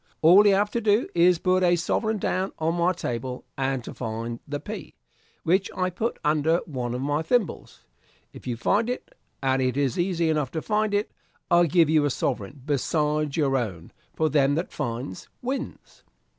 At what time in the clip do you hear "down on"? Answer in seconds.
2.17-2.73